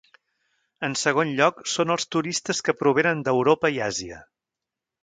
En 0.87 0.95
segon 1.01 1.33
lloc, 1.41 1.61
són 1.75 1.95
els 1.97 2.09
turistes 2.17 2.65
que 2.69 2.77
provenen 2.81 3.23
d'Europa 3.31 3.73
i 3.79 3.83
Àsia. 3.91 4.29